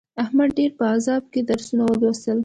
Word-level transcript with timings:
احمد 0.23 0.49
ډېر 0.57 0.71
په 0.79 0.83
عذاب 0.93 1.23
کې 1.31 1.41
درسونه 1.49 1.83
ولوستل. 1.87 2.39